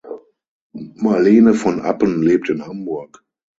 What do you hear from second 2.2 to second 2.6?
lebt